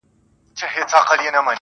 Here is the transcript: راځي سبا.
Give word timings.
راځي 0.59 1.29
سبا. 1.33 1.49